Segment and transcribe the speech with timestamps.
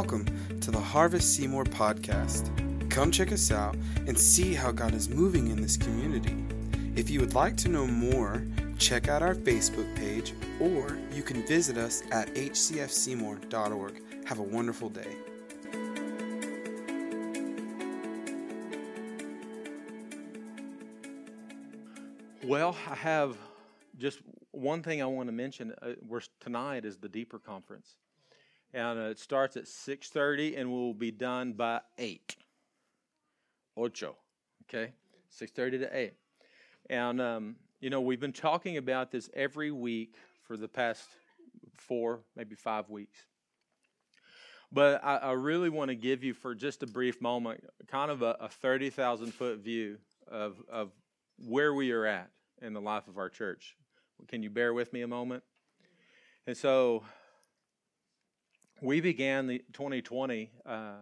[0.00, 2.52] Welcome to the Harvest Seymour podcast.
[2.88, 3.74] Come check us out
[4.06, 6.36] and see how God is moving in this community.
[6.94, 8.46] If you would like to know more,
[8.78, 14.24] check out our Facebook page or you can visit us at hcfseymour.org.
[14.24, 15.16] Have a wonderful day.
[22.44, 23.36] Well, I have
[23.98, 24.20] just
[24.52, 25.74] one thing I want to mention.
[25.82, 27.96] Uh, tonight is the Deeper Conference,
[28.74, 32.36] and uh, it starts at six thirty, and we'll be done by eight.
[33.76, 34.16] Ocho,
[34.64, 34.92] okay,
[35.30, 36.14] six thirty to eight,
[36.90, 41.08] and um, you know we've been talking about this every week for the past
[41.76, 43.18] four, maybe five weeks.
[44.70, 48.22] But I, I really want to give you, for just a brief moment, kind of
[48.22, 49.98] a, a thirty thousand foot view
[50.30, 50.90] of of
[51.38, 53.76] where we are at in the life of our church.
[54.26, 55.44] Can you bear with me a moment?
[56.46, 57.04] And so
[58.80, 60.92] we began the 2020 uh,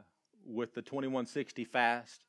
[0.44, 2.24] with the 2160 fast,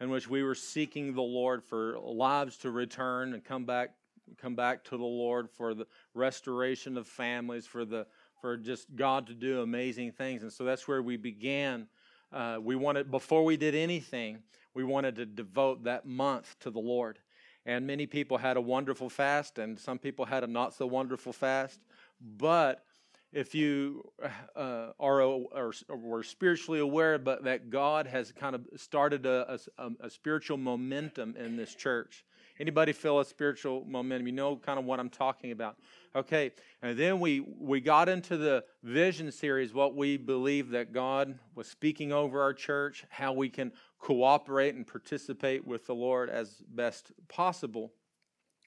[0.00, 3.90] in which we were seeking the Lord for lives to return and come back,
[4.38, 8.06] come back to the Lord for the restoration of families, for the
[8.40, 10.42] for just God to do amazing things.
[10.42, 11.86] And so that's where we began.
[12.32, 14.38] Uh, we wanted before we did anything,
[14.74, 17.20] we wanted to devote that month to the Lord.
[17.64, 21.32] And many people had a wonderful fast, and some people had a not so wonderful
[21.32, 21.78] fast.
[22.20, 22.84] But
[23.32, 24.10] if you
[24.56, 29.90] uh, are or, were spiritually aware, but that God has kind of started a, a,
[30.00, 32.24] a, spiritual momentum in this church.
[32.60, 34.26] Anybody feel a spiritual momentum?
[34.26, 35.76] You know kind of what I'm talking about.
[36.14, 41.38] Okay, and then we we got into the vision series, what we believe that God
[41.54, 46.62] was speaking over our church, how we can cooperate and participate with the Lord as
[46.68, 47.92] best possible.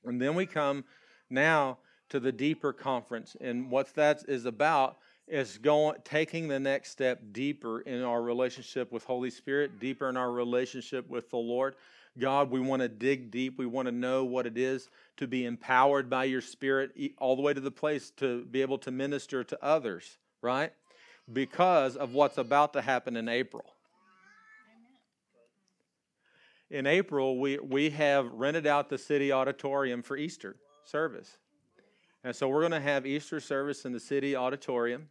[0.04, 0.84] And then we come
[1.30, 1.78] now
[2.10, 3.36] to the deeper conference.
[3.40, 8.92] And what that is about is going taking the next step deeper in our relationship
[8.92, 11.76] with Holy Spirit, deeper in our relationship with the Lord.
[12.18, 13.58] God, we want to dig deep.
[13.58, 17.42] We want to know what it is to be empowered by your Spirit, all the
[17.42, 20.72] way to the place to be able to minister to others, right?
[21.32, 23.66] Because of what's about to happen in April
[26.70, 31.38] in April, we, we have rented out the city auditorium for Easter service.
[32.26, 35.10] And so we're going to have Easter service in the city auditorium.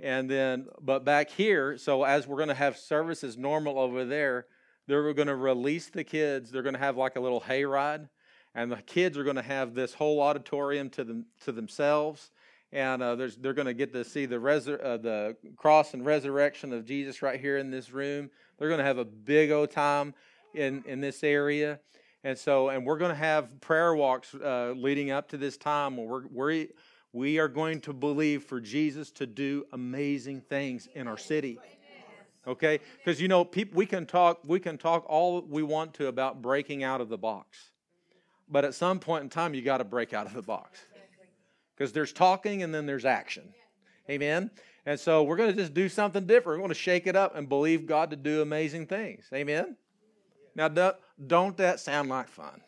[0.00, 4.46] And then, but back here, so as we're going to have services normal over there,
[4.86, 6.50] they're going to release the kids.
[6.50, 8.08] They're going to have like a little hayride.
[8.54, 12.30] And the kids are going to have this whole auditorium to, them, to themselves.
[12.72, 16.72] And uh, they're going to get to see the, resur- uh, the cross and resurrection
[16.72, 18.30] of Jesus right here in this room.
[18.58, 20.14] They're going to have a big old time
[20.54, 21.78] in, in this area.
[22.24, 25.96] And so, and we're going to have prayer walks uh, leading up to this time
[25.96, 26.66] where we're, we're,
[27.12, 31.58] we are going to believe for Jesus to do amazing things in our city.
[32.46, 32.80] Okay?
[32.96, 36.42] Because you know, people, we can talk we can talk all we want to about
[36.42, 37.70] breaking out of the box.
[38.48, 40.80] But at some point in time you got to break out of the box.
[41.76, 43.52] Because there's talking and then there's action.
[44.10, 44.50] Amen.
[44.86, 46.58] And so we're going to just do something different.
[46.58, 49.26] We're going to shake it up and believe God to do amazing things.
[49.32, 49.76] Amen.
[50.54, 50.68] Now,
[51.26, 52.60] don't that sound like fun?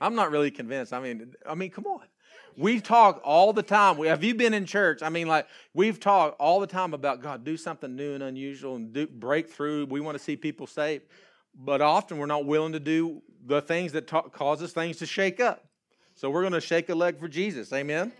[0.00, 0.92] I'm not really convinced.
[0.92, 2.02] I mean, I mean, come on.
[2.56, 3.98] We talk all the time.
[4.04, 5.02] Have you been in church?
[5.02, 8.76] I mean, like we've talked all the time about God, do something new and unusual
[8.76, 9.86] and do, break through.
[9.86, 11.04] We want to see people saved,
[11.54, 15.40] but often we're not willing to do the things that ta- causes things to shake
[15.40, 15.64] up.
[16.14, 17.72] So we're going to shake a leg for Jesus.
[17.72, 18.12] Amen.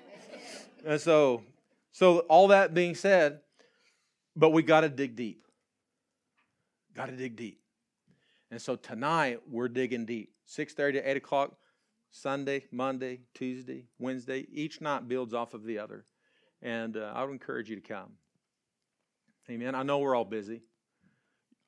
[0.87, 1.43] and so,
[1.91, 3.41] so all that being said,
[4.37, 5.45] but we got to dig deep.
[6.95, 7.61] Got to dig deep.
[8.50, 10.32] And so tonight we're digging deep.
[10.47, 11.56] 6:30 to 8 o'clock,
[12.10, 14.47] Sunday, Monday, Tuesday, Wednesday.
[14.50, 16.04] Each night builds off of the other.
[16.62, 18.12] And uh, I would encourage you to come.
[19.50, 19.75] Amen.
[19.75, 20.62] I know we're all busy.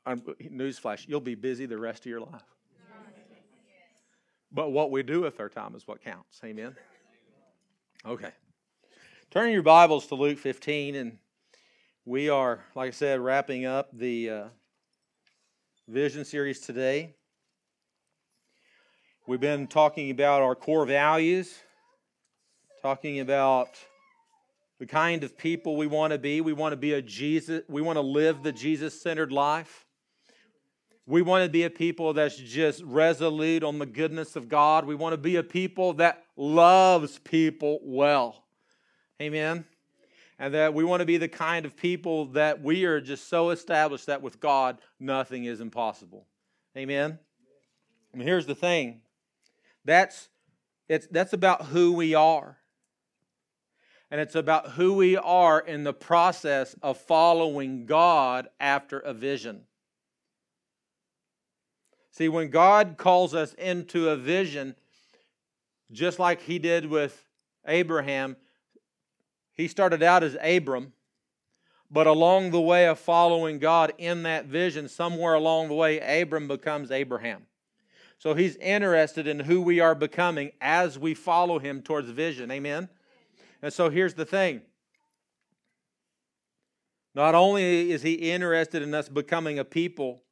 [0.06, 2.42] newsflash, you'll be busy the rest of your life.
[4.52, 6.41] But what we do with our time is what counts.
[6.44, 6.74] Amen.
[8.04, 8.33] Okay.
[9.30, 11.18] Turn your Bibles to Luke 15, and
[12.04, 14.44] we are, like I said, wrapping up the uh,
[15.91, 17.16] vision series today.
[19.27, 21.53] We've been talking about our core values,
[22.81, 23.71] talking about
[24.78, 26.41] the kind of people we want to be.
[26.42, 29.84] We want to be a Jesus, we want to live the Jesus centered life.
[31.07, 34.84] We want to be a people that's just resolute on the goodness of God.
[34.84, 38.45] We want to be a people that loves people well.
[39.21, 39.65] Amen
[40.41, 43.51] and that we want to be the kind of people that we are just so
[43.51, 46.27] established that with God, nothing is impossible.
[46.77, 47.19] Amen?
[48.15, 49.03] And here's the thing
[49.84, 50.31] that's,
[50.89, 52.57] it's, that's about who we are.
[54.10, 59.63] and it's about who we are in the process of following God after a vision.
[62.10, 64.75] See, when God calls us into a vision,
[65.93, 67.25] just like He did with
[67.66, 68.36] Abraham,
[69.60, 70.92] He started out as Abram,
[71.91, 76.48] but along the way of following God in that vision, somewhere along the way, Abram
[76.48, 77.47] becomes Abraham.
[78.18, 82.51] So He's interested in who we are becoming as we follow Him towards vision.
[82.51, 82.89] Amen?
[83.62, 84.62] And so here's the thing.
[87.15, 90.22] Not only is he interested in us becoming a people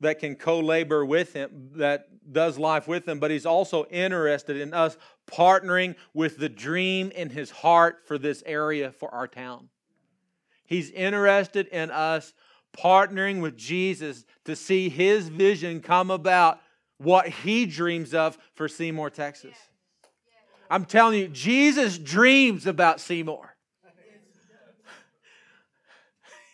[0.00, 4.56] that can co labor with him, that does life with him, but he's also interested
[4.56, 4.96] in us
[5.30, 9.68] partnering with the dream in his heart for this area, for our town.
[10.64, 12.32] He's interested in us
[12.76, 16.60] partnering with Jesus to see his vision come about,
[16.98, 19.56] what he dreams of for Seymour, Texas.
[20.70, 23.56] I'm telling you, Jesus dreams about Seymour.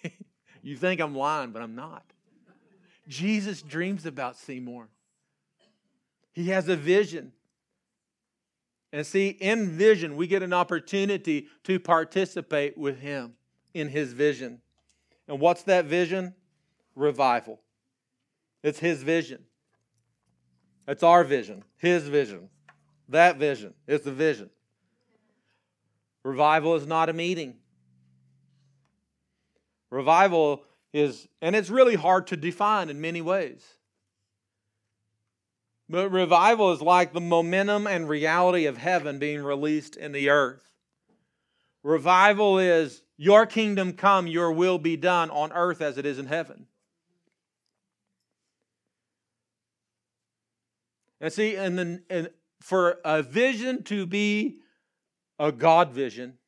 [0.63, 2.05] you think I'm lying, but I'm not.
[3.09, 4.89] Jesus dreams about Seymour.
[6.37, 7.33] He has a vision.
[8.93, 13.33] And see, in vision, we get an opportunity to participate with him
[13.73, 14.61] in his vision.
[15.27, 16.35] And what's that vision?
[16.95, 17.61] Revival.
[18.63, 19.45] It's his vision.
[20.87, 22.51] It's our vision, his vision.
[23.09, 23.73] That vision.
[23.87, 24.51] It's the vision.
[26.23, 27.55] Revival is not a meeting.
[29.91, 33.65] Revival is, and it's really hard to define in many ways.
[35.89, 40.73] But revival is like the momentum and reality of heaven being released in the earth.
[41.83, 46.27] Revival is your kingdom come, your will be done on earth as it is in
[46.27, 46.67] heaven.
[51.21, 52.31] And see, and then and
[52.61, 54.59] for a vision to be
[55.39, 56.39] a God vision,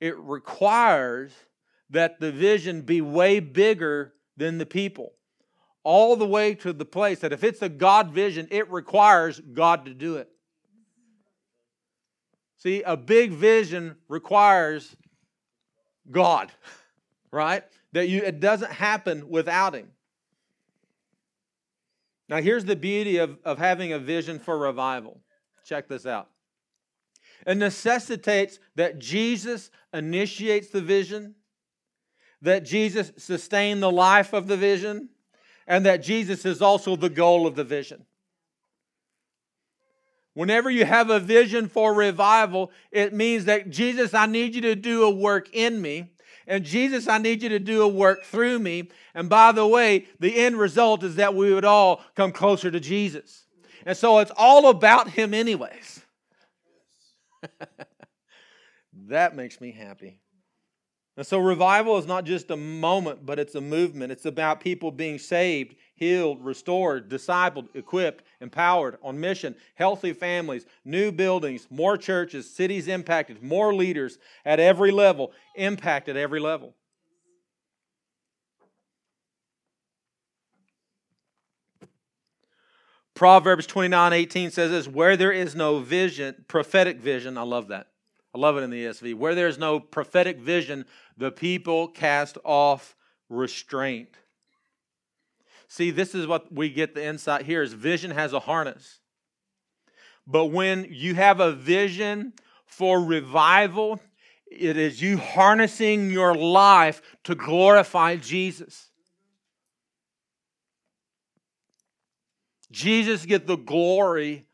[0.00, 1.32] it requires
[1.90, 5.15] that the vision be way bigger than the people.
[5.86, 9.84] All the way to the place that if it's a God vision, it requires God
[9.84, 10.28] to do it.
[12.58, 14.96] See, a big vision requires
[16.10, 16.50] God,
[17.30, 17.62] right?
[17.92, 19.92] That you it doesn't happen without him.
[22.28, 25.20] Now, here's the beauty of, of having a vision for revival.
[25.64, 26.28] Check this out.
[27.46, 31.36] It necessitates that Jesus initiates the vision,
[32.42, 35.10] that Jesus sustain the life of the vision,
[35.66, 38.04] and that Jesus is also the goal of the vision.
[40.34, 44.76] Whenever you have a vision for revival, it means that Jesus, I need you to
[44.76, 46.12] do a work in me.
[46.46, 48.90] And Jesus, I need you to do a work through me.
[49.14, 52.78] And by the way, the end result is that we would all come closer to
[52.78, 53.46] Jesus.
[53.86, 56.04] And so it's all about Him, anyways.
[59.06, 60.20] that makes me happy.
[61.16, 64.12] And so revival is not just a moment, but it's a movement.
[64.12, 71.10] It's about people being saved, healed, restored, discipled, equipped, empowered, on mission, healthy families, new
[71.10, 76.74] buildings, more churches, cities impacted, more leaders at every level, impact at every level.
[83.14, 87.86] Proverbs 29 18 says this where there is no vision, prophetic vision, I love that.
[88.36, 89.14] I love it in the ESV.
[89.14, 90.84] Where there is no prophetic vision,
[91.16, 92.94] the people cast off
[93.30, 94.10] restraint.
[95.68, 99.00] See, this is what we get the insight here is vision has a harness.
[100.26, 102.34] But when you have a vision
[102.66, 104.00] for revival,
[104.50, 108.90] it is you harnessing your life to glorify Jesus.
[112.70, 114.44] Jesus get the glory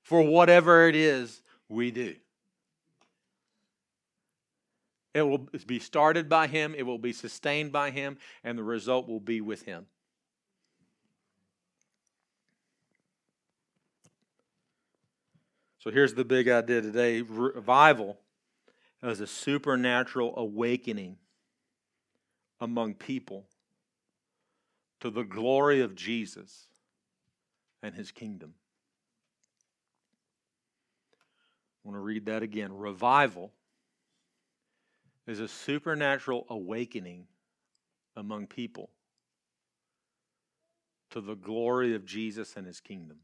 [0.00, 2.14] for whatever it is we do.
[5.16, 9.08] It will be started by him, it will be sustained by him, and the result
[9.08, 9.86] will be with him.
[15.78, 18.18] So here's the big idea today revival
[19.02, 21.16] as a supernatural awakening
[22.60, 23.46] among people
[25.00, 26.66] to the glory of Jesus
[27.82, 28.52] and his kingdom.
[31.82, 32.76] I want to read that again.
[32.76, 33.54] Revival
[35.26, 37.26] is a supernatural awakening
[38.16, 38.90] among people
[41.10, 43.18] to the glory of Jesus and his kingdom.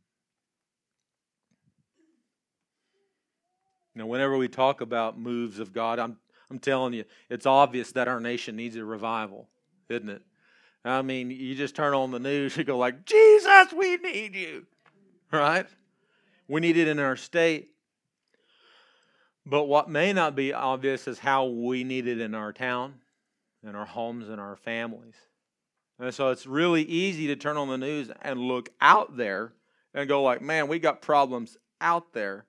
[3.95, 6.17] Now, whenever we talk about moves of God, I'm,
[6.51, 9.49] I'm telling you, it's obvious that our nation needs a revival,
[9.89, 10.23] isn't it?
[10.85, 14.67] I mean, you just turn on the news, you go like, Jesus, we need you,
[15.31, 15.67] right?
[16.49, 17.71] We need it in our state.
[19.45, 22.95] But what may not be obvious is how we need it in our town,
[23.67, 25.17] in our homes, and our families.
[25.99, 29.53] And so it's really easy to turn on the news and look out there
[29.95, 32.47] and go like, man, we got problems out there.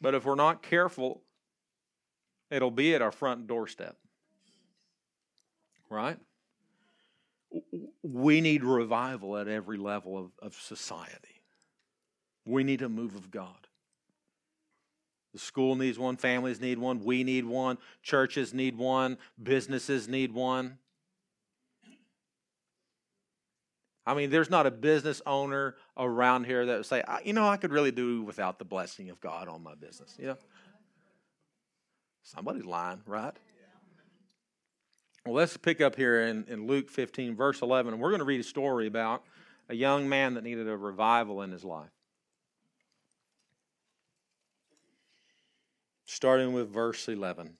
[0.00, 1.22] But if we're not careful,
[2.50, 3.96] it'll be at our front doorstep.
[5.90, 6.18] Right?
[8.02, 11.42] We need revival at every level of, of society.
[12.44, 13.67] We need a move of God.
[15.32, 20.32] The school needs one, families need one, we need one, churches need one, businesses need
[20.32, 20.78] one.
[24.06, 27.58] I mean, there's not a business owner around here that would say, you know, I
[27.58, 30.16] could really do without the blessing of God on my business.
[30.18, 30.36] You know,
[32.22, 33.34] somebody's lying, right?
[35.26, 38.24] Well, let's pick up here in, in Luke 15, verse 11, and we're going to
[38.24, 39.24] read a story about
[39.68, 41.90] a young man that needed a revival in his life.
[46.10, 47.52] Starting with verse 11.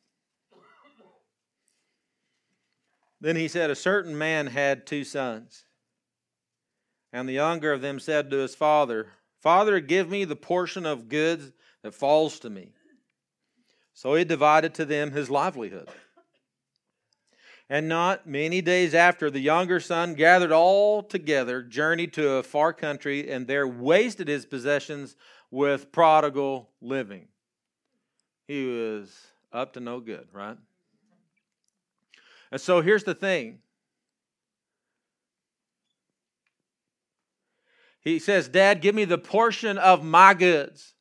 [3.20, 5.64] Then he said, A certain man had two sons.
[7.12, 9.08] And the younger of them said to his father,
[9.42, 11.52] Father, give me the portion of goods
[11.82, 12.72] that falls to me.
[13.92, 15.90] So he divided to them his livelihood.
[17.68, 22.72] And not many days after, the younger son gathered all together, journeyed to a far
[22.72, 25.16] country, and there wasted his possessions
[25.50, 27.28] with prodigal living.
[28.48, 29.14] He was
[29.52, 30.56] up to no good, right?
[32.50, 33.60] And so here's the thing
[38.00, 40.94] He says, Dad, give me the portion of my goods.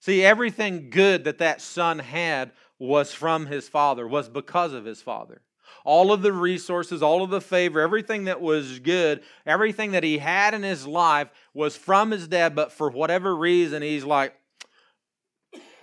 [0.00, 5.00] See, everything good that that son had was from his father, was because of his
[5.00, 5.40] father.
[5.84, 10.18] All of the resources, all of the favor, everything that was good, everything that he
[10.18, 14.34] had in his life was from his dad, but for whatever reason, he's like,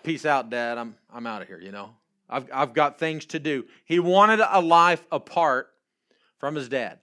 [0.03, 0.77] Peace out, dad.
[0.77, 1.91] I'm, I'm out of here, you know.
[2.29, 3.65] I've, I've got things to do.
[3.85, 5.69] He wanted a life apart
[6.39, 6.99] from his dad.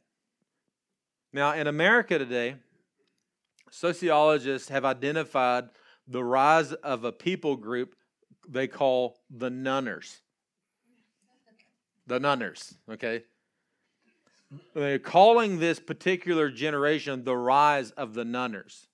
[1.33, 2.57] Now, in America today,
[3.71, 5.71] sociologists have identified
[6.07, 7.95] the rise of a people group
[8.49, 10.21] they call the nunners.
[12.07, 13.23] The nunners, okay?
[14.75, 18.89] They're calling this particular generation the rise of the nunners.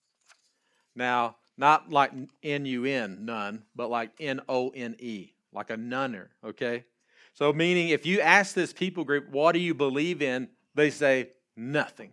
[0.94, 5.76] Now, not like N U N, none, but like N O N E, like a
[5.76, 6.84] nunner, okay?
[7.32, 10.48] So, meaning if you ask this people group, what do you believe in?
[10.74, 12.12] They say, nothing.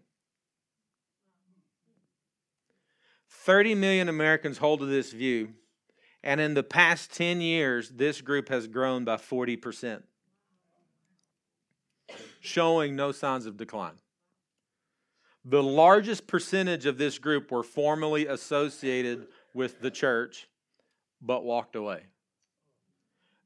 [3.30, 5.50] 30 million Americans hold to this view,
[6.24, 10.04] and in the past 10 years, this group has grown by 40%,
[12.40, 13.96] showing no signs of decline.
[15.46, 20.48] The largest percentage of this group were formerly associated with the church,
[21.22, 22.04] but walked away.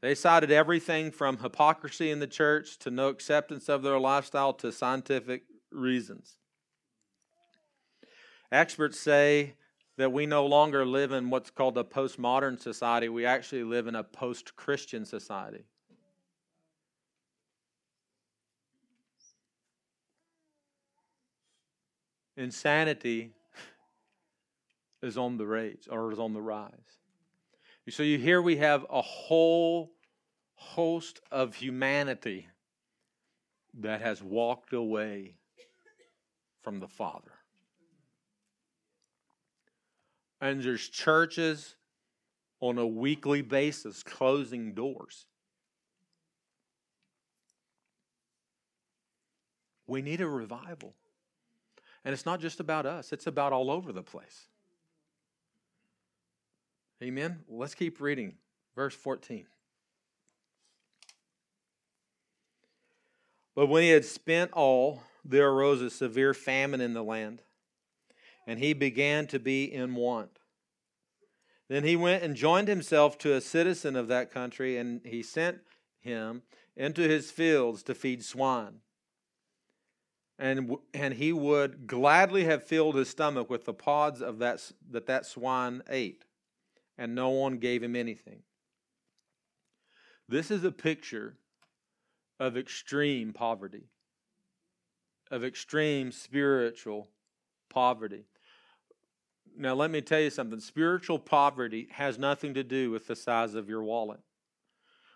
[0.01, 4.71] They cited everything from hypocrisy in the church to no acceptance of their lifestyle to
[4.71, 6.37] scientific reasons.
[8.51, 9.55] Experts say
[9.97, 13.09] that we no longer live in what's called a postmodern society.
[13.09, 15.65] We actually live in a post Christian society.
[22.37, 23.31] Insanity
[25.01, 26.71] is on the rise or is on the rise.
[27.89, 29.91] So you here we have a whole
[30.53, 32.47] host of humanity
[33.79, 35.35] that has walked away
[36.61, 37.31] from the Father.
[40.41, 41.75] And there's churches
[42.59, 45.25] on a weekly basis closing doors.
[49.87, 50.93] We need a revival.
[52.07, 54.47] And it's not just about us, it's about all over the place.
[57.03, 57.39] Amen.
[57.49, 58.35] Let's keep reading.
[58.77, 59.45] Verse 14.
[63.55, 67.41] But when he had spent all, there arose a severe famine in the land
[68.47, 70.39] and he began to be in want.
[71.67, 75.57] Then he went and joined himself to a citizen of that country, and he sent
[75.99, 76.43] him
[76.77, 78.79] into his fields to feed swine.
[80.39, 85.07] And, and he would gladly have filled his stomach with the pods of that, that
[85.07, 86.25] that swine ate,
[86.97, 88.43] and no one gave him anything.
[90.29, 91.37] This is a picture
[92.39, 93.85] of extreme poverty,
[95.31, 97.07] of extreme spiritual
[97.69, 98.25] poverty.
[99.57, 103.55] Now, let me tell you something spiritual poverty has nothing to do with the size
[103.55, 104.19] of your wallet.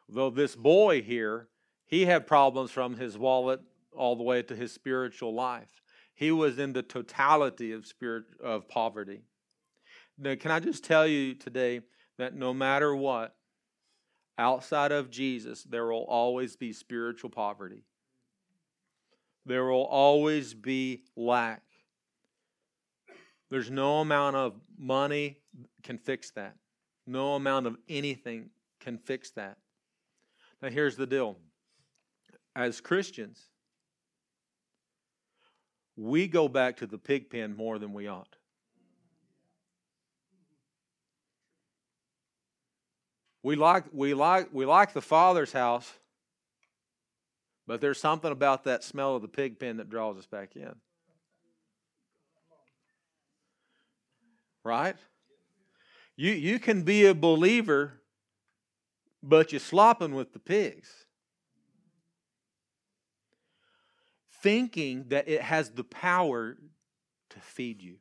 [0.09, 1.47] Though this boy here,
[1.85, 3.61] he had problems from his wallet
[3.95, 5.81] all the way to his spiritual life.
[6.13, 9.21] He was in the totality of spirit of poverty.
[10.17, 11.81] Now, can I just tell you today
[12.17, 13.35] that no matter what,
[14.37, 17.83] outside of Jesus, there will always be spiritual poverty.
[19.45, 21.63] There will always be lack.
[23.49, 25.37] There's no amount of money
[25.83, 26.55] can fix that.
[27.07, 29.57] No amount of anything can fix that.
[30.61, 31.37] Now, here's the deal
[32.55, 33.47] as Christians,
[36.01, 38.35] we go back to the pig pen more than we ought.
[43.43, 45.91] We like, we like, we like the Father's house,
[47.67, 50.73] but there's something about that smell of the pig pen that draws us back in.
[54.63, 54.95] Right?
[56.15, 58.01] You, you can be a believer,
[59.21, 61.05] but you're slopping with the pigs.
[64.41, 66.57] Thinking that it has the power
[67.29, 67.97] to feed you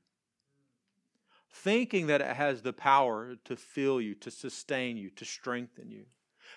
[1.52, 6.04] thinking that it has the power to fill you, to sustain you, to strengthen you,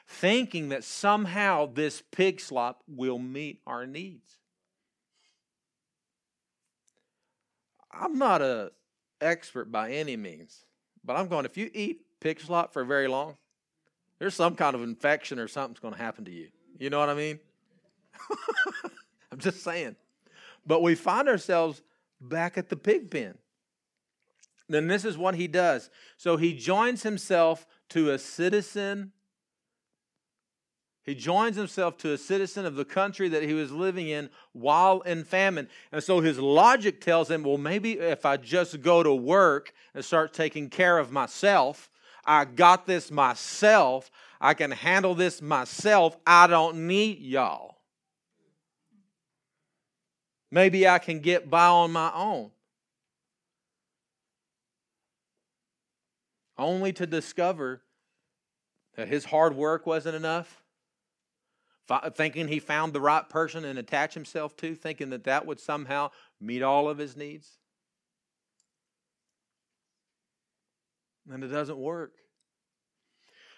[0.08, 4.38] thinking that somehow this pig slop will meet our needs.
[7.92, 8.70] I'm not an
[9.22, 10.66] expert by any means,
[11.04, 13.38] but I'm going, if you eat pig slop for very long,
[14.20, 16.48] there's some kind of infection or something's going to happen to you.
[16.80, 17.40] You know what I mean?
[19.34, 19.96] I'm just saying.
[20.66, 21.82] But we find ourselves
[22.22, 23.38] back at the pig pen
[24.70, 25.90] then this is what he does.
[26.18, 29.12] So he joins himself to a citizen.
[31.04, 35.02] He joins himself to a citizen of the country that he was living in while
[35.02, 35.68] in famine.
[35.92, 40.04] And so his logic tells him, well, maybe if I just go to work and
[40.04, 41.90] start taking care of myself,
[42.26, 44.10] I got this myself,
[44.40, 47.73] I can handle this myself, I don't need y'all.
[50.54, 52.52] Maybe I can get by on my own.
[56.56, 57.82] only to discover
[58.96, 60.62] that his hard work wasn't enough,
[62.16, 66.12] thinking he found the right person and attach himself to, thinking that that would somehow
[66.40, 67.58] meet all of his needs.
[71.28, 72.14] And it doesn't work.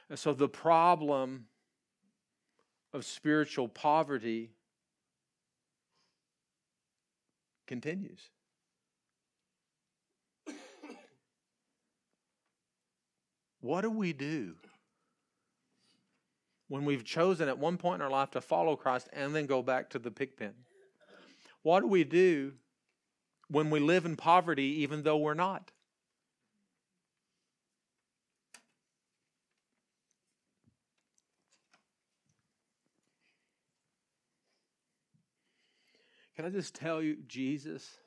[0.09, 1.47] And so the problem
[2.93, 4.51] of spiritual poverty
[7.65, 8.29] continues.
[13.65, 14.53] What do we do
[16.67, 19.63] when we've chosen at one point in our life to follow Christ and then go
[19.63, 20.53] back to the pig pen?
[21.63, 22.53] What do we do
[23.47, 25.71] when we live in poverty even though we're not?
[36.35, 37.97] Can I just tell you, Jesus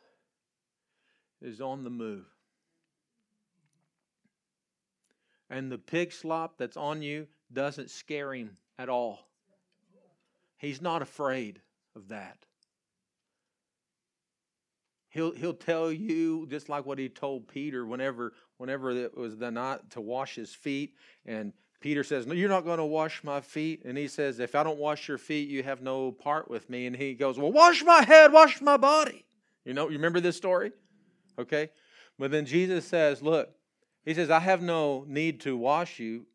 [1.40, 2.26] is on the move.
[5.50, 9.28] and the pig slop that's on you doesn't scare him at all.
[10.58, 11.60] He's not afraid
[11.96, 12.38] of that.
[15.10, 19.50] He'll, he'll tell you just like what he told Peter whenever whenever it was the
[19.50, 23.40] night to wash his feet and Peter says, No, you're not going to wash my
[23.40, 23.82] feet.
[23.84, 26.86] And he says, If I don't wash your feet, you have no part with me.
[26.86, 29.24] And he goes, Well, wash my head, wash my body.
[29.64, 30.72] You know, you remember this story?
[31.38, 31.70] Okay.
[32.18, 33.50] But then Jesus says, Look,
[34.04, 36.26] he says, I have no need to wash you,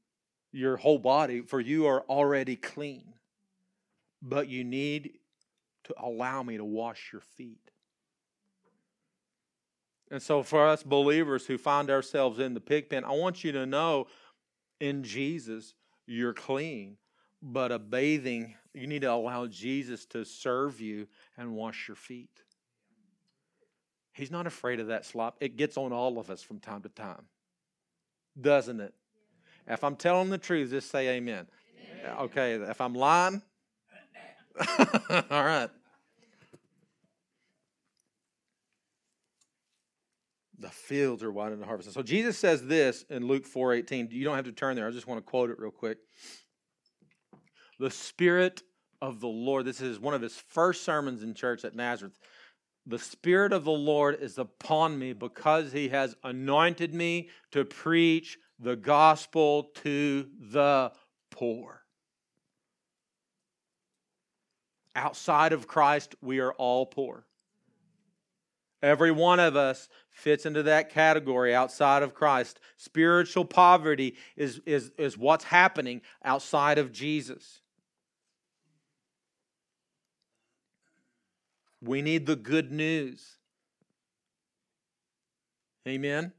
[0.51, 3.13] your whole body, for you are already clean.
[4.21, 5.19] But you need
[5.85, 7.71] to allow me to wash your feet.
[10.09, 13.51] And so, for us believers who find ourselves in the pig pen, I want you
[13.53, 14.07] to know
[14.83, 15.73] in Jesus,
[16.05, 16.97] you're clean.
[17.41, 22.29] But a bathing, you need to allow Jesus to serve you and wash your feet.
[24.13, 25.37] He's not afraid of that slop.
[25.41, 27.25] It gets on all of us from time to time
[28.39, 28.93] doesn't it?
[29.67, 31.47] If I'm telling the truth, just say amen.
[32.03, 32.17] amen.
[32.21, 33.41] Okay, if I'm lying,
[34.69, 35.69] all right.
[40.63, 41.91] The fields are wide in the harvest.
[41.91, 44.11] So Jesus says this in Luke 4:18.
[44.11, 44.87] You don't have to turn there.
[44.87, 45.97] I just want to quote it real quick.
[47.79, 48.63] The Spirit
[49.01, 49.65] of the Lord.
[49.65, 52.17] This is one of his first sermons in church at Nazareth.
[52.85, 58.37] The Spirit of the Lord is upon me because He has anointed me to preach
[58.57, 60.93] the gospel to the
[61.29, 61.81] poor.
[64.95, 67.25] Outside of Christ, we are all poor.
[68.83, 72.59] Every one of us fits into that category outside of Christ.
[72.75, 77.61] Spiritual poverty is, is, is what's happening outside of Jesus.
[81.81, 83.37] We need the good news.
[85.87, 86.33] Amen.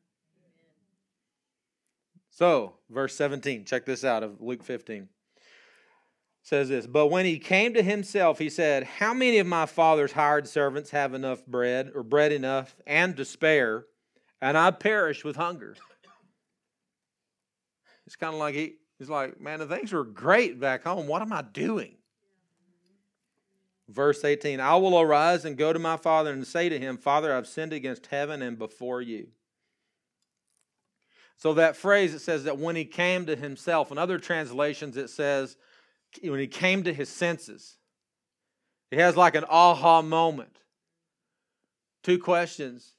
[2.29, 5.09] So, verse 17, check this out of Luke 15.
[6.45, 10.13] Says this, but when he came to himself, he said, How many of my father's
[10.13, 13.87] hired servants have enough bread, or bread enough, and to spare,
[14.43, 15.75] and I perish with hunger?
[18.05, 21.07] It's kind of like he, he's like, Man, the things were great back home.
[21.07, 21.97] What am I doing?
[23.89, 27.35] Verse 18 I will arise and go to my father and say to him, Father,
[27.35, 29.29] I've sinned against heaven and before you.
[31.39, 33.91] So that phrase, it says that when he came to himself.
[33.91, 35.57] In other translations, it says
[36.23, 37.77] when he came to his senses.
[38.91, 40.59] He has like an aha moment.
[42.03, 42.95] Two questions.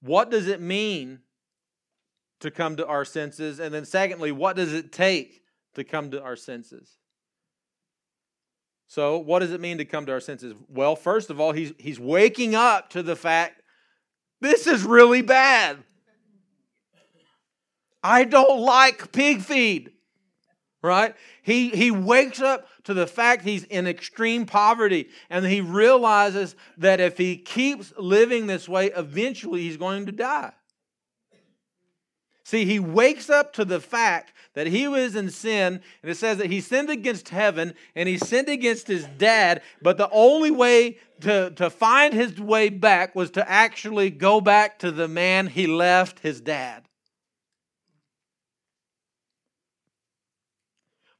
[0.00, 1.20] What does it mean
[2.40, 3.60] to come to our senses?
[3.60, 5.42] And then, secondly, what does it take
[5.74, 6.98] to come to our senses?
[8.88, 10.54] So, what does it mean to come to our senses?
[10.68, 13.62] Well, first of all, he's, he's waking up to the fact
[14.40, 15.78] this is really bad.
[18.02, 19.92] I don't like pig feed.
[20.82, 21.14] Right?
[21.42, 26.98] He, he wakes up to the fact he's in extreme poverty and he realizes that
[26.98, 30.52] if he keeps living this way, eventually he's going to die.
[32.44, 36.38] See, he wakes up to the fact that he was in sin, and it says
[36.38, 40.98] that he sinned against heaven and he sinned against his dad, but the only way
[41.20, 45.66] to, to find his way back was to actually go back to the man he
[45.66, 46.88] left, his dad.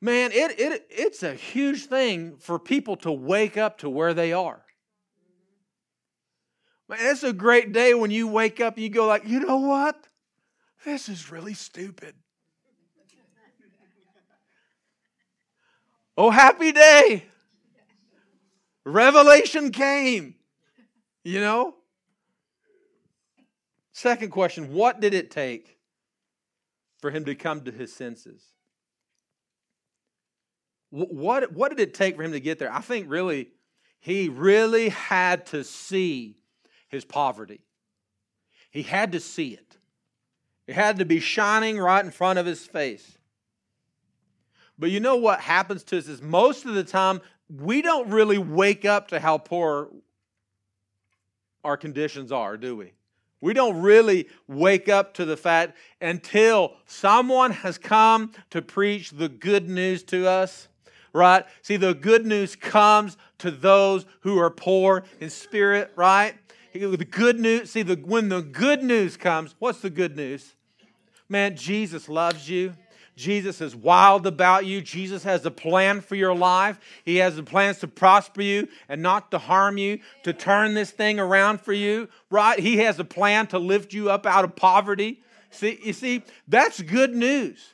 [0.05, 4.33] Man, it, it, it's a huge thing for people to wake up to where they
[4.33, 4.61] are.
[6.89, 9.59] Man, it's a great day when you wake up and you go like, you know
[9.59, 10.09] what?
[10.85, 12.17] This is really stupid.
[16.19, 17.27] oh, happy day.
[18.85, 20.35] Revelation came.
[21.23, 21.77] You know?
[23.93, 25.79] Second question What did it take
[26.99, 28.43] for him to come to his senses?
[30.93, 32.71] What, what did it take for him to get there?
[32.71, 33.49] I think really,
[33.99, 36.37] he really had to see
[36.89, 37.63] his poverty.
[38.71, 39.79] He had to see it.
[40.67, 43.17] It had to be shining right in front of his face.
[44.79, 48.37] But you know what happens to us is most of the time we don't really
[48.37, 49.89] wake up to how poor
[51.65, 52.93] our conditions are, do we?
[53.41, 59.31] We don't really wake up to the fact until someone has come to preach the
[59.31, 60.69] good news to us
[61.13, 61.45] right?
[61.63, 66.35] See, the good news comes to those who are poor in spirit, right?
[66.73, 70.55] The good news, see, the, when the good news comes, what's the good news?
[71.29, 72.75] Man, Jesus loves you.
[73.15, 74.81] Jesus is wild about you.
[74.81, 76.81] Jesus has a plan for your life.
[77.05, 80.91] He has the plans to prosper you and not to harm you, to turn this
[80.91, 82.59] thing around for you, right?
[82.59, 85.21] He has a plan to lift you up out of poverty.
[85.51, 87.72] See, you see, that's good news.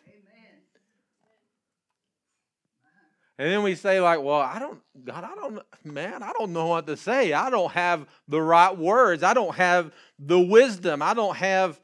[3.39, 6.67] And then we say, like, well, I don't, God, I don't, man, I don't know
[6.67, 7.33] what to say.
[7.33, 9.23] I don't have the right words.
[9.23, 11.03] I don't have the wisdom.
[11.03, 11.81] I don't have,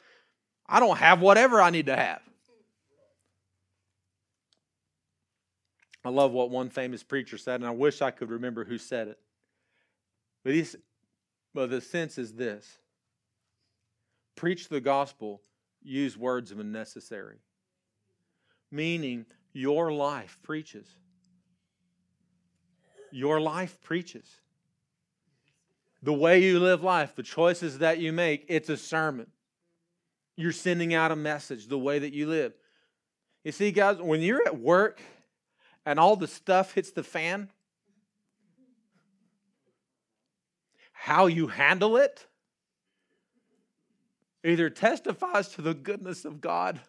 [0.66, 2.20] I don't have whatever I need to have.
[6.04, 9.08] I love what one famous preacher said, and I wish I could remember who said
[9.08, 9.18] it.
[10.42, 10.54] But
[11.54, 12.78] but the sense is this
[14.36, 15.40] preach the gospel,
[15.82, 17.38] use words when necessary.
[18.70, 20.88] Meaning, your life preaches.
[23.14, 24.26] Your life preaches.
[26.02, 29.28] The way you live life, the choices that you make, it's a sermon.
[30.34, 32.54] You're sending out a message the way that you live.
[33.44, 35.00] You see, guys, when you're at work
[35.86, 37.50] and all the stuff hits the fan,
[40.92, 42.26] how you handle it
[44.42, 46.80] either testifies to the goodness of God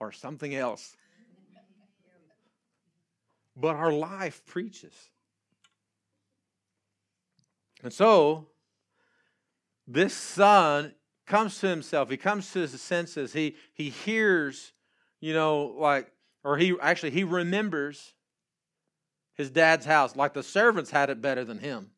[0.00, 0.96] or something else.
[3.54, 4.92] But our life preaches.
[7.82, 8.48] And so,
[9.86, 10.94] this son
[11.26, 12.10] comes to himself.
[12.10, 13.32] He comes to his senses.
[13.32, 14.72] He, he hears,
[15.20, 16.10] you know, like,
[16.44, 18.14] or he actually, he remembers
[19.34, 21.90] his dad's house, like the servants had it better than him.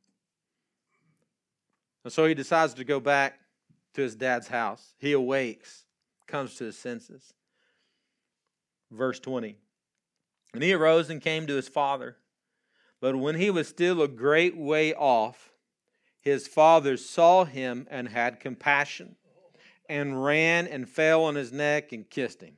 [2.05, 3.41] And so he decides to go back
[3.95, 4.95] to his dad's house.
[4.99, 5.85] He awakes,
[6.27, 7.33] comes to his senses.
[8.91, 9.57] Verse 20.
[10.53, 12.17] And he arose and came to his father.
[13.01, 15.54] But when he was still a great way off,
[16.25, 19.17] his father saw him and had compassion
[19.89, 22.57] and ran and fell on his neck and kissed him.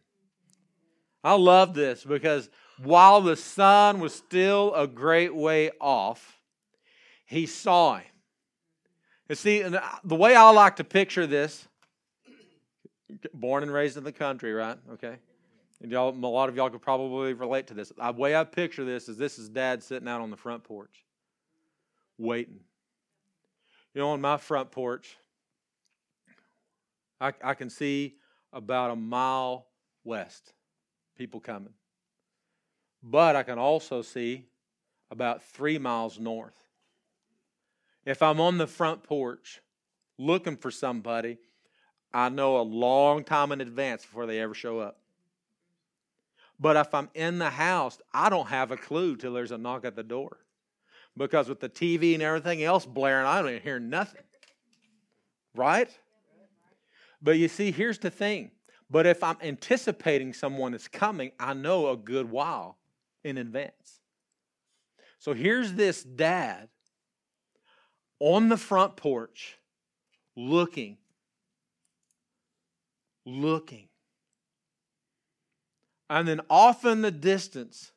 [1.24, 2.48] I love this because
[2.82, 6.38] while the son was still a great way off,
[7.24, 8.04] he saw him.
[9.28, 9.62] You see,
[10.04, 11.66] the way I like to picture this,
[13.34, 14.78] born and raised in the country, right?
[14.92, 15.16] Okay.
[15.82, 17.92] And y'all, a lot of y'all could probably relate to this.
[17.96, 21.04] The way I picture this is this is dad sitting out on the front porch,
[22.18, 22.60] waiting.
[23.96, 25.16] You know, on my front porch,
[27.18, 28.16] I, I can see
[28.52, 29.68] about a mile
[30.04, 30.52] west
[31.16, 31.72] people coming.
[33.02, 34.48] But I can also see
[35.10, 36.58] about three miles north.
[38.04, 39.62] If I'm on the front porch
[40.18, 41.38] looking for somebody,
[42.12, 44.98] I know a long time in advance before they ever show up.
[46.60, 49.86] But if I'm in the house, I don't have a clue till there's a knock
[49.86, 50.40] at the door.
[51.16, 54.22] Because with the TV and everything else blaring, I don't hear nothing.
[55.54, 55.88] Right?
[57.22, 58.50] But you see, here's the thing.
[58.90, 62.76] But if I'm anticipating someone is coming, I know a good while
[63.24, 64.00] in advance.
[65.18, 66.68] So here's this dad
[68.20, 69.58] on the front porch
[70.36, 70.98] looking,
[73.24, 73.88] looking.
[76.08, 77.90] And then off in the distance,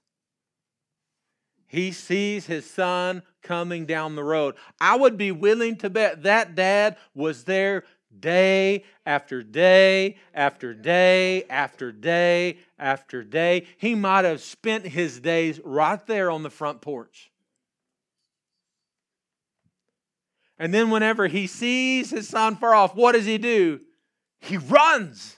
[1.70, 4.56] he sees his son coming down the road.
[4.82, 7.84] I would be willing to bet that dad was there
[8.20, 13.68] day after day after day after day after day.
[13.78, 17.30] He might have spent his days right there on the front porch.
[20.58, 23.80] And then, whenever he sees his son far off, what does he do?
[24.40, 25.38] He runs.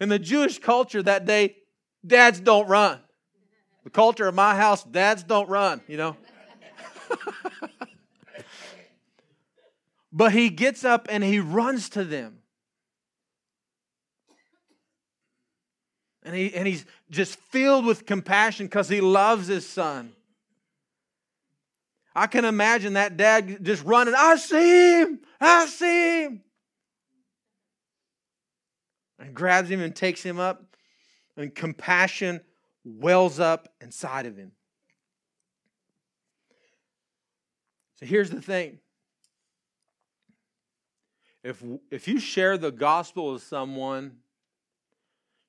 [0.00, 1.56] In the Jewish culture that day,
[2.04, 3.00] dads don't run.
[3.84, 6.16] The culture of my house, dads don't run, you know.
[10.12, 12.38] but he gets up and he runs to them.
[16.22, 20.12] And, he, and he's just filled with compassion because he loves his son.
[22.14, 26.40] I can imagine that dad just running, I see him, I see him.
[29.18, 30.76] And grabs him and takes him up,
[31.36, 32.40] and compassion
[32.84, 34.52] wells up inside of him.
[37.96, 38.78] So here's the thing.
[41.42, 44.16] If, if you share the gospel with someone,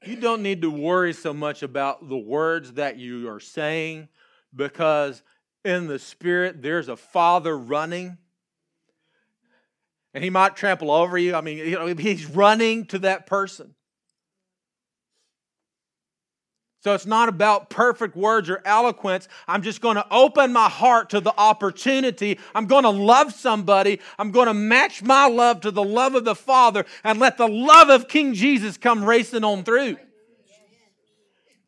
[0.05, 4.09] you don't need to worry so much about the words that you are saying
[4.55, 5.23] because
[5.63, 8.17] in the spirit there's a father running
[10.13, 11.35] and he might trample over you.
[11.35, 13.75] I mean, you know, he's running to that person.
[16.85, 19.27] So it's not about perfect words or eloquence.
[19.47, 22.37] I'm just going to open my heart to the opportunity.
[22.53, 23.99] I'm going to love somebody.
[24.19, 27.47] I'm going to match my love to the love of the Father and let the
[27.47, 29.97] love of King Jesus come racing on through.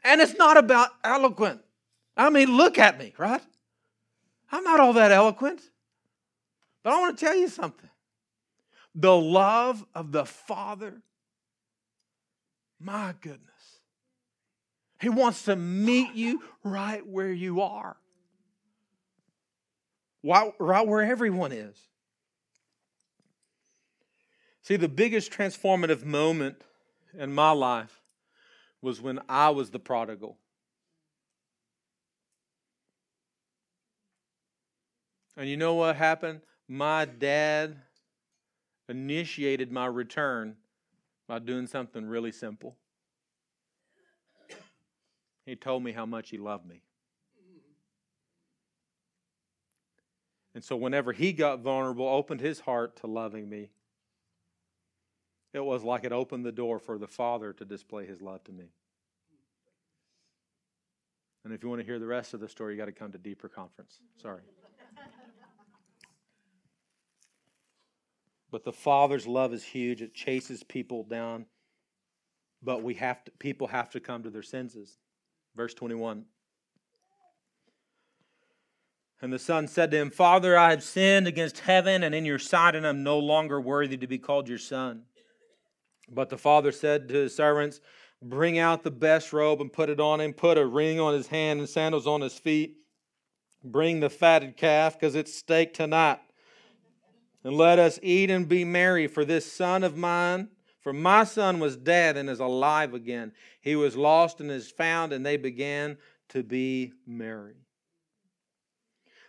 [0.03, 1.61] And it's not about eloquent.
[2.15, 3.41] I mean, look at me, right?
[4.51, 5.61] I'm not all that eloquent.
[6.83, 7.89] But I want to tell you something.
[8.93, 11.01] The love of the Father,
[12.79, 13.56] my goodness.
[14.99, 17.97] He wants to meet you right where you are,
[20.23, 21.77] right where everyone is.
[24.63, 26.61] See, the biggest transformative moment
[27.17, 28.01] in my life
[28.81, 30.37] was when I was the prodigal.
[35.37, 36.41] And you know what happened?
[36.67, 37.77] My dad
[38.89, 40.57] initiated my return
[41.27, 42.75] by doing something really simple.
[45.47, 46.81] He told me how much he loved me.
[50.53, 53.69] And so, whenever he got vulnerable, opened his heart to loving me,
[55.53, 58.51] it was like it opened the door for the Father to display his love to
[58.51, 58.65] me.
[61.45, 63.13] And if you want to hear the rest of the story, you got to come
[63.13, 64.01] to Deeper Conference.
[64.21, 64.41] Sorry.
[68.51, 70.01] But the Father's love is huge.
[70.01, 71.45] It chases people down.
[72.61, 74.97] But we have to, people have to come to their senses.
[75.57, 76.25] Verse 21.
[79.19, 82.37] And the son said to him, Father, I have sinned against heaven and in your
[82.37, 85.05] sight, and am no longer worthy to be called your son.
[86.07, 87.81] But the father said to his servants,
[88.21, 91.27] Bring out the best robe and put it on him, put a ring on his
[91.27, 92.77] hand and sandals on his feet.
[93.63, 96.19] Bring the fatted calf, because it's steak tonight
[97.43, 100.49] and let us eat and be merry, for this son of mine,
[100.87, 103.33] for my son was dead and is alive again.
[103.59, 105.97] He was lost and is found, and they began
[106.29, 107.55] to be merry.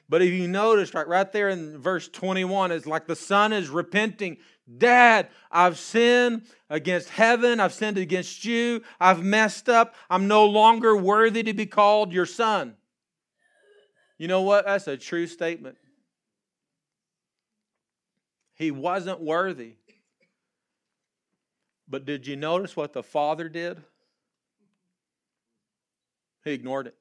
[0.08, 3.70] But if you notice, right, right there in verse 21, it's like the son is
[3.70, 4.36] repenting.
[4.72, 7.58] Dad, I've sinned against heaven.
[7.58, 8.84] I've sinned against you.
[9.00, 9.96] I've messed up.
[10.08, 12.76] I'm no longer worthy to be called your son.
[14.16, 14.64] You know what?
[14.64, 15.76] That's a true statement.
[18.54, 19.74] He wasn't worthy.
[21.88, 23.82] But did you notice what the father did?
[26.44, 26.94] He ignored it.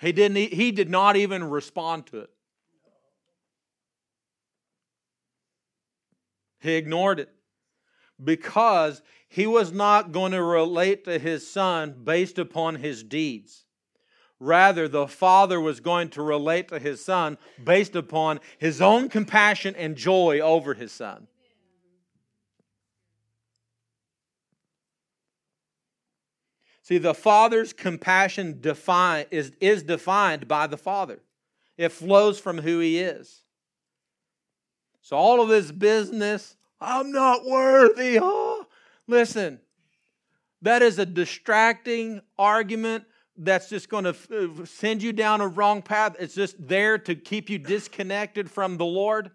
[0.00, 2.30] He didn't he did not even respond to it.
[6.60, 7.28] He ignored it
[8.22, 13.64] because he was not going to relate to his son based upon his deeds.
[14.40, 19.74] Rather, the father was going to relate to his son based upon his own compassion
[19.76, 21.28] and joy over his son.
[26.84, 31.20] See, the Father's compassion define, is, is defined by the Father,
[31.78, 33.40] it flows from who He is.
[35.00, 38.18] So, all of this business, I'm not worthy.
[38.20, 38.66] Oh,
[39.06, 39.60] listen,
[40.60, 43.04] that is a distracting argument
[43.36, 46.16] that's just going to send you down a wrong path.
[46.20, 49.30] It's just there to keep you disconnected from the Lord.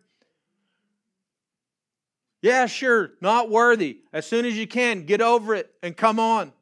[2.43, 4.01] Yeah, sure, not worthy.
[4.13, 6.53] As soon as you can, get over it and come on.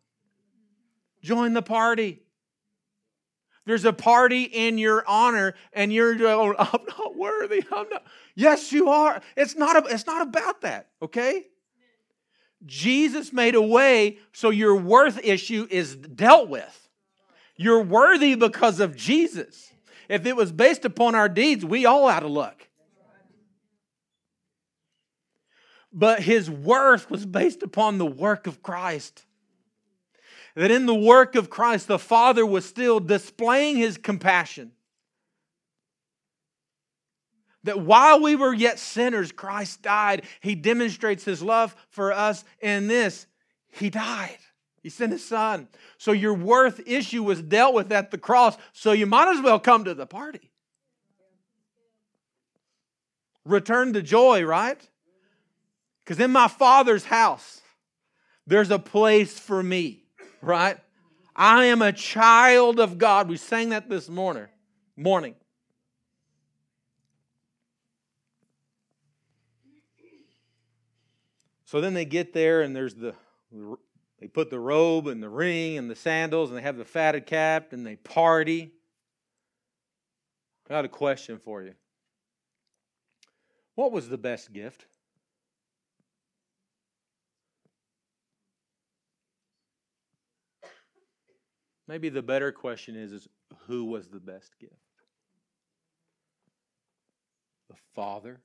[1.21, 2.21] Join the party.
[3.65, 7.63] There's a party in your honor, and you're going, I'm not worthy.
[7.71, 8.03] I'm not.
[8.34, 9.21] Yes, you are.
[9.36, 11.43] It's not, a, it's not about that, okay?
[12.65, 16.89] Jesus made a way so your worth issue is dealt with.
[17.58, 19.71] You're worthy because of Jesus.
[20.08, 22.67] If it was based upon our deeds, we all out of luck.
[25.91, 29.25] But his worth was based upon the work of Christ
[30.58, 34.72] that in the work of Christ, the Father was still displaying his compassion.
[37.63, 40.24] That while we were yet sinners, Christ died.
[40.39, 43.28] He demonstrates his love for us in this
[43.70, 44.39] He died.
[44.82, 45.67] He sent his son.
[46.00, 49.60] So your worth issue was dealt with at the cross, so you might as well
[49.60, 50.50] come to the party.
[53.46, 54.82] Return to joy, right?
[56.04, 57.62] Because in my Father's house,
[58.48, 60.07] there's a place for me
[60.41, 60.78] right?
[61.36, 63.30] I am a child of God.
[63.30, 64.47] We sang that this morning.
[64.95, 65.36] Morning.
[71.65, 73.13] So then they get there, and there's the
[74.19, 77.26] they put the robe and the ring and the sandals, and they have the fatted
[77.26, 78.71] calf, and they party.
[80.65, 81.73] I got a question for you.
[83.76, 84.88] What was the best gift?
[91.88, 93.28] Maybe the better question is, is
[93.65, 94.73] who was the best gift?
[97.69, 98.41] The Father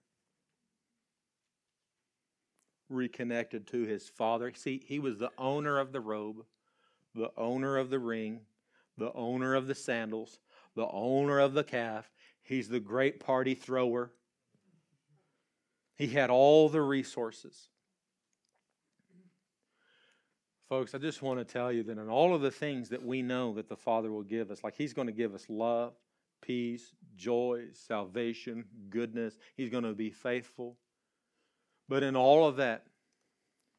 [2.89, 4.53] reconnected to his Father.
[4.55, 6.45] See, he was the owner of the robe,
[7.15, 8.41] the owner of the ring,
[8.97, 10.39] the owner of the sandals,
[10.77, 12.11] the owner of the calf.
[12.43, 14.13] He's the great party thrower.
[15.97, 17.69] He had all the resources.
[20.73, 23.21] Folks, I just want to tell you that in all of the things that we
[23.21, 25.93] know that the Father will give us, like He's going to give us love,
[26.41, 30.79] peace, joy, salvation, goodness, He's going to be faithful.
[31.91, 32.87] But in all of that,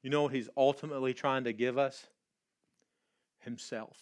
[0.03, 2.05] you know what He's ultimately trying to give us?
[3.39, 3.97] Himself.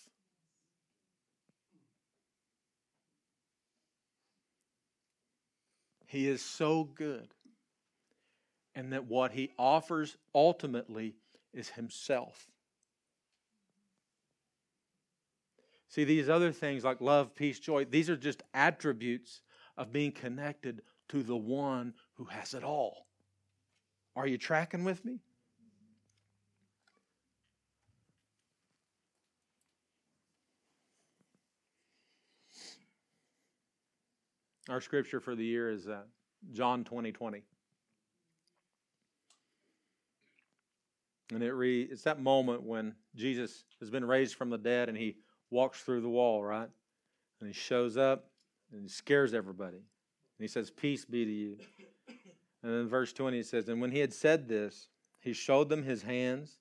[6.08, 7.30] He is so good.
[8.76, 11.16] And that what He offers ultimately
[11.54, 12.50] is Himself.
[15.92, 19.42] See, these other things like love, peace, joy, these are just attributes
[19.76, 23.08] of being connected to the one who has it all.
[24.16, 25.20] Are you tracking with me?
[34.70, 36.04] Our scripture for the year is uh,
[36.54, 37.44] John 20 20.
[41.34, 44.98] And it re, it's that moment when Jesus has been raised from the dead and
[44.98, 45.18] he
[45.52, 46.70] walks through the wall, right?
[47.40, 48.26] And he shows up
[48.72, 49.78] and he scares everybody.
[49.78, 51.58] And he says, Peace be to you.
[52.64, 54.88] And then verse 20 it says, And when he had said this,
[55.20, 56.58] he showed them his hands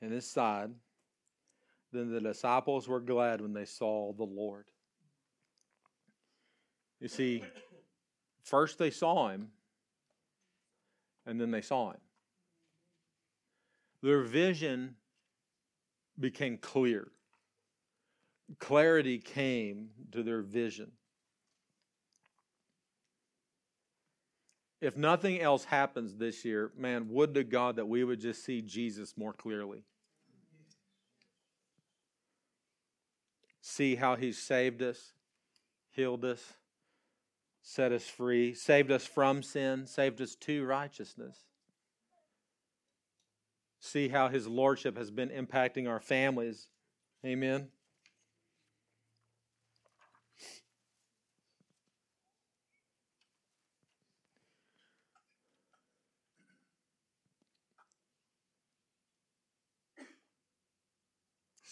[0.00, 0.70] and his side.
[1.92, 4.64] Then the disciples were glad when they saw the Lord.
[7.00, 7.44] You see,
[8.42, 9.48] first they saw him,
[11.26, 12.00] and then they saw him.
[14.02, 14.96] Their vision
[16.18, 17.08] became clear
[18.58, 20.92] clarity came to their vision.
[24.80, 28.60] If nothing else happens this year, man, would to God that we would just see
[28.60, 29.82] Jesus more clearly.
[33.60, 35.12] See how He saved us,
[35.90, 36.52] healed us,
[37.62, 41.46] set us free, saved us from sin, saved us to righteousness.
[43.80, 46.68] see how His Lordship has been impacting our families.
[47.24, 47.68] Amen.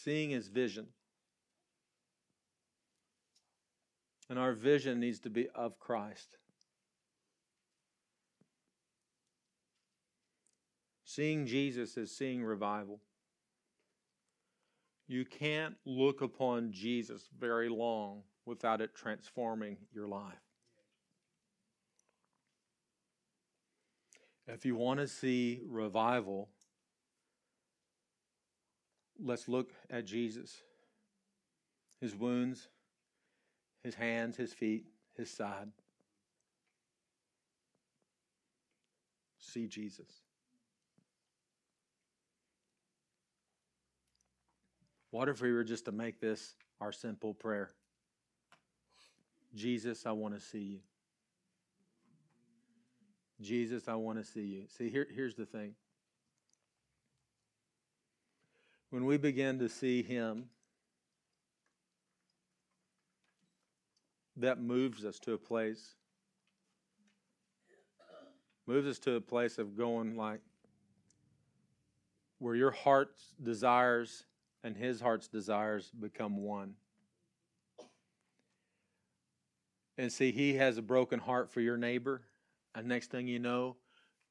[0.05, 0.89] Seeing His vision.
[4.29, 6.37] And our vision needs to be of Christ.
[11.07, 13.01] Seeing Jesus is seeing revival.
[15.07, 20.35] You can't look upon Jesus very long without it transforming your life.
[24.47, 26.51] If you want to see revival,
[29.23, 30.63] let's look at Jesus.
[32.01, 32.69] His wounds,
[33.83, 34.87] his hands, his feet,
[35.17, 35.69] his side.
[39.39, 40.09] See Jesus.
[45.11, 47.71] What if we were just to make this our simple prayer?
[49.55, 50.81] Jesus, I want to see you.
[53.41, 54.65] Jesus, I want to see you.
[54.69, 55.75] See, here, here's the thing.
[58.95, 60.45] When we begin to see Him,
[64.37, 65.97] that moves us to a place,
[68.69, 70.43] moves us to a place of going like
[72.39, 74.27] where your heart's desires
[74.63, 76.75] and his heart's desires become one.
[79.99, 82.23] And see, he has a broken heart for your neighbor.
[82.77, 83.75] And next thing you know,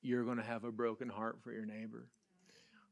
[0.01, 2.07] you're going to have a broken heart for your neighbor.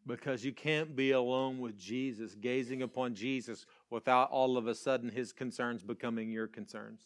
[0.07, 5.09] Because you can't be alone with Jesus, gazing upon Jesus, without all of a sudden
[5.09, 7.01] his concerns becoming your concerns.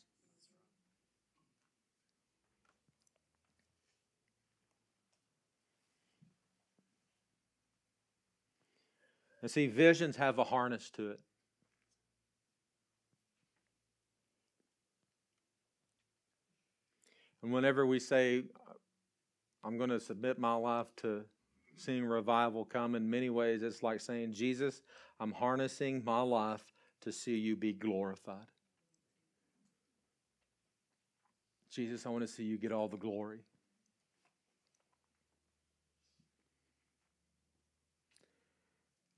[9.42, 11.20] And see, visions have a harness to it.
[17.44, 18.46] And whenever we say,
[19.64, 21.26] I'm going to submit my life to
[21.78, 24.82] seeing revival come, in many ways, it's like saying, Jesus,
[25.20, 28.48] I'm harnessing my life to see you be glorified.
[31.70, 33.40] Jesus, I want to see you get all the glory.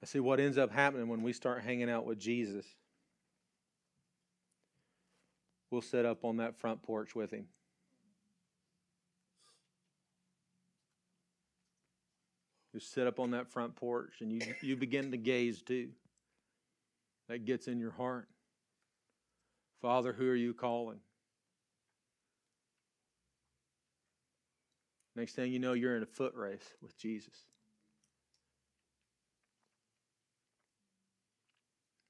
[0.02, 2.66] I see what ends up happening when we start hanging out with Jesus.
[5.70, 7.48] We'll sit up on that front porch with him.
[12.78, 15.90] You sit up on that front porch and you, you begin to gaze too.
[17.28, 18.28] That gets in your heart.
[19.82, 21.00] Father, who are you calling?
[25.16, 27.34] Next thing you know, you're in a foot race with Jesus.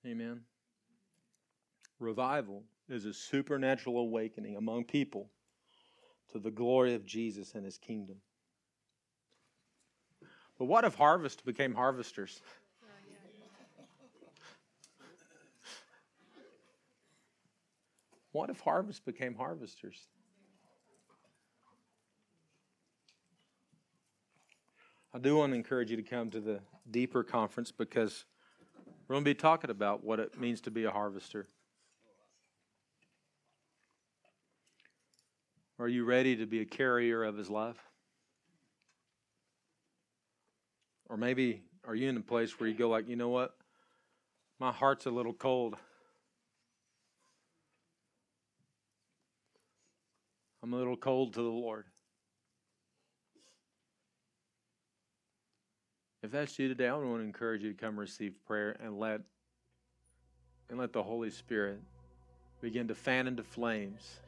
[0.06, 0.42] Amen.
[1.98, 5.30] Revival is a supernatural awakening among people
[6.34, 8.18] to the glory of Jesus and his kingdom.
[10.58, 12.42] But what if harvest became harvesters?
[18.32, 20.08] What if harvest became harvesters?
[25.14, 26.60] I do want to encourage you to come to the
[26.92, 28.26] deeper conference because
[29.08, 31.48] we're going to be talking about what it means to be a harvester.
[35.80, 37.78] Are you ready to be a carrier of his love?
[41.10, 43.56] Or maybe are you in a place where you go like, you know what?
[44.60, 45.76] My heart's a little cold.
[50.62, 51.86] I'm a little cold to the Lord.
[56.24, 59.22] If that's you today, I want to encourage you to come receive prayer and let
[60.70, 61.80] and let the Holy Spirit
[62.60, 64.20] begin to fan into flames.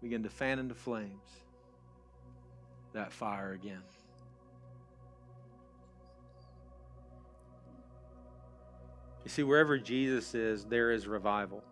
[0.00, 1.40] Begin to fan into flames
[2.92, 3.82] that fire again.
[9.24, 11.62] You see, wherever Jesus is, there is revival.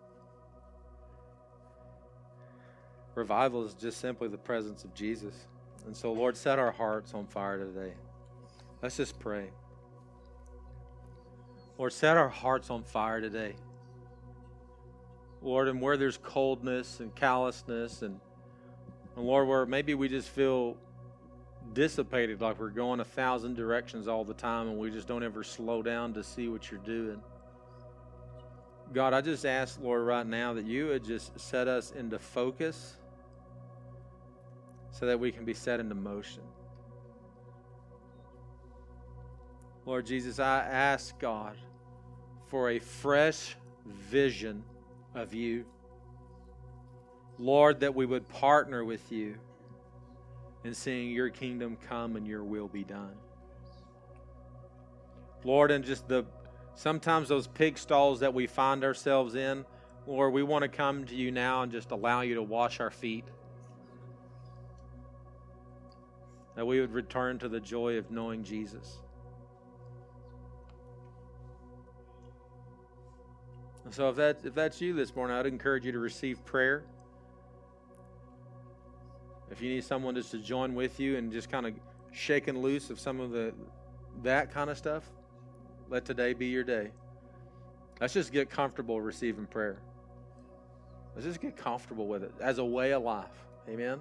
[3.15, 5.35] Revival is just simply the presence of Jesus.
[5.87, 7.95] And so, Lord, set our hearts on fire today.
[8.83, 9.51] Let's just pray.
[11.79, 13.55] Lord, set our hearts on fire today.
[15.41, 18.21] Lord, and where there's coldness and callousness, and,
[19.17, 20.77] and Lord, where maybe we just feel
[21.73, 25.43] dissipated, like we're going a thousand directions all the time and we just don't ever
[25.43, 27.21] slow down to see what you're doing.
[28.93, 32.97] God, I just ask, Lord, right now that you would just set us into focus
[34.91, 36.43] so that we can be set into motion.
[39.85, 41.57] Lord Jesus, I ask God
[42.47, 44.65] for a fresh vision
[45.15, 45.65] of you.
[47.39, 49.37] Lord, that we would partner with you
[50.65, 53.15] in seeing your kingdom come and your will be done.
[55.45, 56.25] Lord, and just the
[56.79, 59.65] sometimes those pig stalls that we find ourselves in,
[60.07, 62.91] Lord, we want to come to you now and just allow you to wash our
[62.91, 63.25] feet.
[66.55, 68.99] That we would return to the joy of knowing Jesus.
[73.91, 76.85] so if that if that's you this morning, I'd encourage you to receive prayer.
[79.51, 81.73] If you need someone just to join with you and just kind of
[82.13, 83.55] shaking loose of some of the
[84.23, 85.05] that kind of stuff,
[85.91, 86.91] let today be your day.
[88.01, 89.79] Let's just get comfortable receiving prayer.
[91.15, 93.47] Let's just get comfortable with it as a way of life.
[93.69, 93.99] Amen.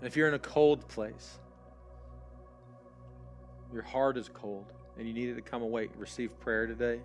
[0.00, 1.38] And if you're in a cold place,
[3.72, 4.66] your heart is cold,
[4.98, 7.00] and you needed to come awake, receive prayer today.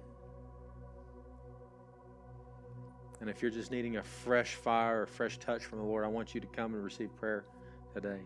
[3.22, 6.08] And if you're just needing a fresh fire a fresh touch from the Lord, I
[6.08, 7.46] want you to come and receive prayer
[7.94, 8.22] today.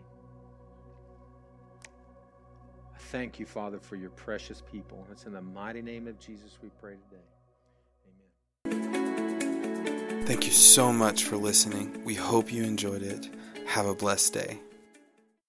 [3.10, 5.06] Thank you, Father, for your precious people.
[5.10, 7.22] It's in the mighty name of Jesus we pray today.
[8.66, 10.26] Amen.
[10.26, 12.04] Thank you so much for listening.
[12.04, 13.28] We hope you enjoyed it.
[13.66, 14.60] Have a blessed day.